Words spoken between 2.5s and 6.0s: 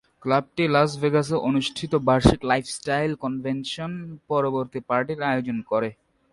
Lifestyle convention পরবর্তী পার্টির আয়োজন করে।